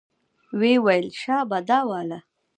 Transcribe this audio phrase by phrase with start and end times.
[0.59, 2.19] ويې ويل شابه دا واله.